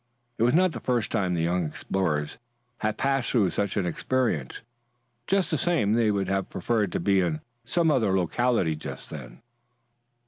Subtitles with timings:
[0.39, 2.39] It was not the first time the young explorers
[2.79, 4.63] had passed through such an experience.
[5.27, 9.43] Just the same they would have preferred to be in some other locality just then.